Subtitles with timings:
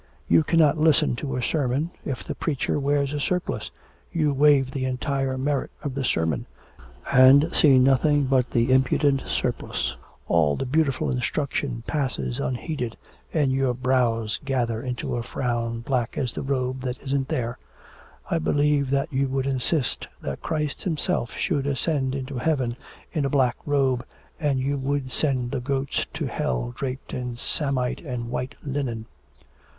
[0.27, 3.69] You cannot listen to a sermon if the preacher wears a surplice,
[4.11, 6.47] you waive the entire merit of the sermon,
[7.13, 9.95] and see nothing but the impudent surplice.
[10.27, 12.97] All the beautiful instruction passes unheeded,
[13.31, 17.59] and your brows gather into a frown black as the robe that isn't there....
[18.27, 22.75] I believe that you would insist that Christ Himself should ascend into Heaven
[23.13, 24.03] in a black robe,
[24.39, 29.05] and you would send the goats to hell draped in samite and white linen.'